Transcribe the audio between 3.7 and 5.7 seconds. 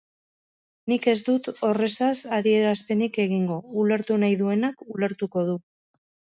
ulertu nahi duenak ulertuko du.